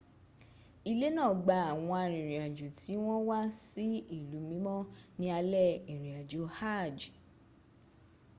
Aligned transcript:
ilé 0.91 1.07
náà 1.17 1.31
gba 1.43 1.55
àwọn 1.71 1.95
arìnrìnàjò 2.03 2.67
tí 2.79 2.93
wọ́n 3.05 3.21
wá 3.29 3.39
sí 3.65 3.85
ilú 4.17 4.37
mímọ́ 4.49 4.79
ní 5.19 5.25
alẹ́ 5.39 5.69
ìrìnàjò 5.93 6.41
hajj 6.57 6.99